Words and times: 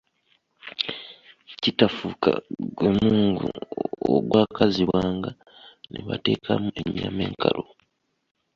Kitafuka 1.61 2.31
gwe 2.75 2.89
mungu 2.99 3.49
ogwakazibwanga 4.13 5.31
ne 5.91 5.99
bateekamu 6.07 6.67
ennyama 6.81 7.21
enkalu. 7.27 7.63